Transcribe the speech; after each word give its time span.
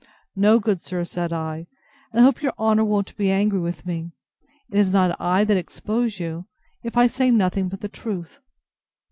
No, 0.35 0.57
good 0.57 0.81
sir, 0.81 1.03
said 1.03 1.31
I, 1.31 1.67
and 2.11 2.21
I 2.21 2.23
hope 2.23 2.41
your 2.41 2.55
honour 2.57 2.83
won't 2.83 3.15
be 3.17 3.29
angry 3.29 3.59
with 3.59 3.85
me; 3.85 4.13
it 4.71 4.79
is 4.79 4.91
not 4.91 5.15
I 5.21 5.43
that 5.43 5.57
expose 5.57 6.19
you, 6.19 6.47
if 6.81 6.97
I 6.97 7.05
say 7.05 7.29
nothing 7.29 7.69
but 7.69 7.81
the 7.81 7.87
truth. 7.87 8.39